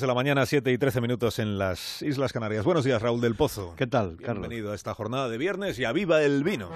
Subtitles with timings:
[0.00, 2.64] De la mañana, 7 y 13 minutos en las Islas Canarias.
[2.64, 3.74] Buenos días, Raúl del Pozo.
[3.76, 4.42] ¿Qué tal, Carlos?
[4.42, 6.70] Bienvenido a esta jornada de viernes y a viva el vino.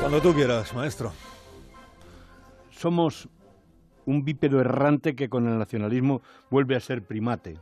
[0.00, 1.12] Cuando tú quieras, maestro.
[2.70, 3.28] Somos
[4.10, 7.58] un bípedo errante que con el nacionalismo vuelve a ser primate.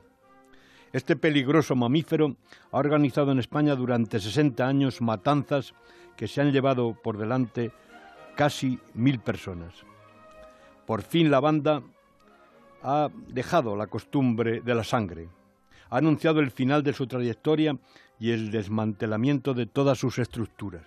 [0.92, 2.36] Este peligroso mamífero
[2.72, 5.74] ha organizado en España durante 60 años matanzas
[6.16, 7.70] que se han llevado por delante
[8.34, 9.74] casi mil personas.
[10.86, 11.82] Por fin la banda
[12.82, 15.28] ha dejado la costumbre de la sangre,
[15.90, 17.76] ha anunciado el final de su trayectoria
[18.18, 20.86] y el desmantelamiento de todas sus estructuras.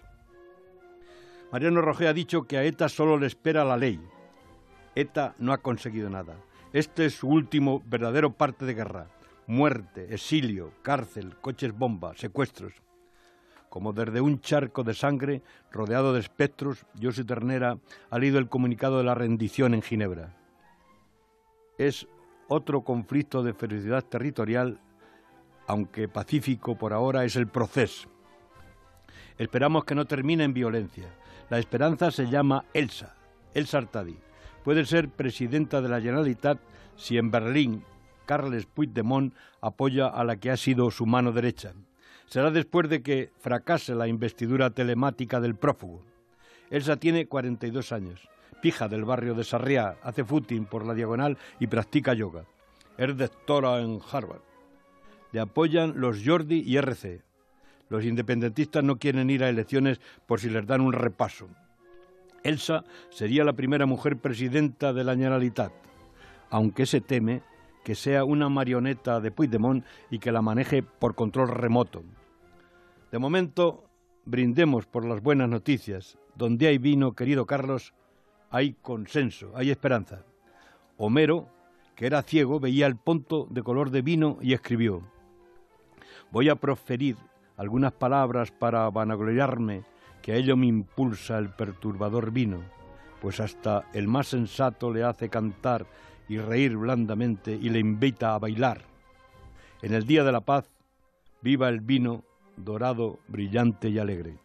[1.51, 3.99] Mariano Roger ha dicho que a ETA solo le espera la ley,
[4.95, 6.35] ETA no ha conseguido nada.
[6.73, 9.07] Este es su último verdadero parte de guerra.
[9.47, 12.73] Muerte, exilio, cárcel, coches bomba, secuestros.
[13.70, 17.77] Como desde un charco de sangre, rodeado de espectros, José Ternera
[18.09, 20.35] ha leído el comunicado de la rendición en Ginebra.
[21.77, 22.07] Es
[22.48, 24.79] otro conflicto de ferocidad territorial,
[25.67, 28.09] aunque pacífico por ahora, es el proceso.
[29.37, 31.07] Esperamos que no termine en violencia.
[31.49, 33.15] La esperanza se llama Elsa,
[33.53, 34.17] Elsa Artadi
[34.63, 36.59] puede ser presidenta de la Generalitat
[36.95, 37.84] si en Berlín
[38.26, 41.73] Carles Puigdemont apoya a la que ha sido su mano derecha.
[42.27, 46.01] Será después de que fracase la investidura telemática del prófugo.
[46.70, 48.29] Elsa tiene 42 años,
[48.62, 52.45] pija del barrio de Sarriá, hace footing por la diagonal y practica yoga.
[52.98, 54.41] Es doctora en Harvard.
[55.34, 57.21] Le apoyan los Jordi y RC.
[57.89, 61.49] Los independentistas no quieren ir a elecciones por si les dan un repaso.
[62.43, 65.72] Elsa sería la primera mujer presidenta de la Generalitat,
[66.50, 67.41] aunque se teme
[67.83, 72.03] que sea una marioneta de Puigdemont y que la maneje por control remoto.
[73.11, 73.83] De momento,
[74.25, 76.17] brindemos por las buenas noticias.
[76.35, 77.93] Donde hay vino, querido Carlos,
[78.49, 80.23] hay consenso, hay esperanza.
[80.97, 81.49] Homero,
[81.95, 85.03] que era ciego, veía el punto de color de vino y escribió,
[86.31, 87.17] Voy a proferir
[87.57, 89.83] algunas palabras para vanagloriarme
[90.21, 92.61] que a ello me impulsa el perturbador vino,
[93.21, 95.85] pues hasta el más sensato le hace cantar
[96.27, 98.81] y reír blandamente y le invita a bailar.
[99.81, 100.69] En el día de la paz,
[101.41, 102.23] viva el vino
[102.55, 104.37] dorado, brillante y alegre.